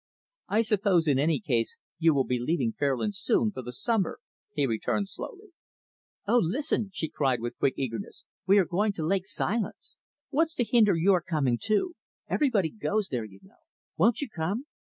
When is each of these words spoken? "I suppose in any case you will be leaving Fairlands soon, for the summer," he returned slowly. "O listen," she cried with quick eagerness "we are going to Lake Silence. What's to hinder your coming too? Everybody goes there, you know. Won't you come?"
"I 0.47 0.63
suppose 0.63 1.07
in 1.07 1.19
any 1.19 1.39
case 1.39 1.77
you 1.99 2.15
will 2.15 2.23
be 2.23 2.39
leaving 2.39 2.73
Fairlands 2.73 3.19
soon, 3.19 3.51
for 3.51 3.61
the 3.61 3.71
summer," 3.71 4.17
he 4.51 4.65
returned 4.65 5.09
slowly. 5.09 5.49
"O 6.27 6.39
listen," 6.39 6.89
she 6.91 7.07
cried 7.07 7.39
with 7.39 7.59
quick 7.59 7.75
eagerness 7.77 8.25
"we 8.47 8.57
are 8.57 8.65
going 8.65 8.93
to 8.93 9.05
Lake 9.05 9.27
Silence. 9.27 9.99
What's 10.31 10.55
to 10.55 10.63
hinder 10.63 10.95
your 10.95 11.21
coming 11.21 11.59
too? 11.61 11.93
Everybody 12.27 12.71
goes 12.71 13.09
there, 13.09 13.25
you 13.25 13.41
know. 13.43 13.57
Won't 13.95 14.21
you 14.21 14.27
come?" 14.27 14.65